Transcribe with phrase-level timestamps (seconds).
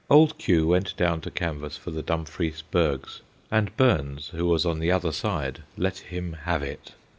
[0.09, 0.65] Old Q.
[0.65, 5.11] went down to canvass for the Dumfries Burghs, and Burns, who was on the other
[5.11, 6.93] side, let him have it.